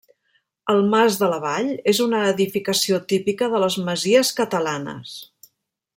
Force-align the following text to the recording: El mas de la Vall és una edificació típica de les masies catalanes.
El 0.73 0.79
mas 0.93 1.17
de 1.23 1.27
la 1.33 1.37
Vall 1.43 1.69
és 1.93 2.01
una 2.07 2.23
edificació 2.31 3.01
típica 3.13 3.53
de 3.55 3.61
les 3.65 3.77
masies 3.91 4.33
catalanes. 4.41 5.15